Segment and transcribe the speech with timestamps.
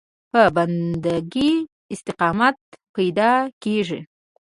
[0.31, 1.49] په بنده کې
[1.93, 2.57] استقامت
[2.95, 3.31] پیدا
[3.63, 3.99] کېږي.